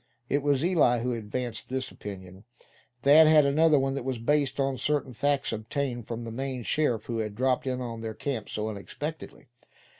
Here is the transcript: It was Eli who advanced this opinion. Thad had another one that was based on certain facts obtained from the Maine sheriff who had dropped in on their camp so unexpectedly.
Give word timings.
It 0.29 0.41
was 0.41 0.65
Eli 0.65 1.01
who 1.01 1.13
advanced 1.13 1.69
this 1.69 1.91
opinion. 1.91 2.43
Thad 3.03 3.27
had 3.27 3.45
another 3.45 3.77
one 3.77 3.93
that 3.93 4.03
was 4.03 4.17
based 4.17 4.59
on 4.59 4.75
certain 4.77 5.13
facts 5.13 5.53
obtained 5.53 6.07
from 6.07 6.23
the 6.23 6.31
Maine 6.31 6.63
sheriff 6.63 7.05
who 7.05 7.19
had 7.19 7.35
dropped 7.35 7.67
in 7.67 7.81
on 7.81 8.01
their 8.01 8.15
camp 8.15 8.49
so 8.49 8.67
unexpectedly. 8.67 9.45